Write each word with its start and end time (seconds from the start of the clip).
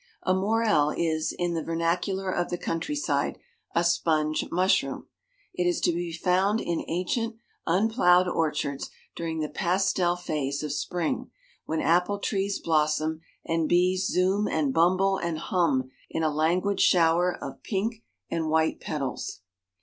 A 0.23 0.33
Morel 0.33 0.89
is— 0.89 1.31
in 1.37 1.53
the 1.53 1.61
vernacular 1.63 2.31
of 2.31 2.49
the 2.49 2.57
countryside— 2.57 3.37
a 3.75 3.83
sponge 3.83 4.43
mushroom. 4.49 5.05
It 5.53 5.67
is 5.67 5.79
to 5.81 5.91
be 5.91 6.11
found 6.11 6.59
in 6.59 6.83
ancient, 6.87 7.35
unplowed 7.67 8.27
orchards 8.27 8.89
during 9.15 9.41
the 9.41 9.47
pastel 9.47 10.15
phase 10.15 10.63
of 10.63 10.71
spring 10.73 11.29
w^hen 11.69 11.83
apple 11.83 12.17
trees 12.17 12.57
blossom 12.57 13.21
and 13.45 13.69
bees 13.69 14.07
zoom 14.07 14.47
and 14.47 14.73
bumble 14.73 15.17
and 15.19 15.37
hum 15.37 15.91
in 16.09 16.23
a 16.23 16.31
languid 16.33 16.79
shower 16.79 17.37
of 17.39 17.61
pink 17.61 18.03
and 18.27 18.49
white 18.49 18.79
petals. 18.81 19.41